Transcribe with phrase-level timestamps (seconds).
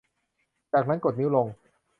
[0.73, 1.47] จากนั้นกดนิ้วลง